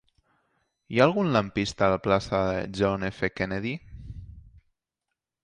Hi 0.95 1.01
ha 1.01 1.03
algun 1.05 1.29
lampista 1.35 1.85
a 1.87 1.89
la 1.97 1.99
plaça 2.07 2.41
de 2.49 2.65
John 2.81 3.07
F. 3.11 3.31
Kennedy? 3.41 3.75